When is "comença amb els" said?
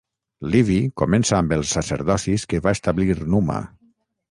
1.01-1.75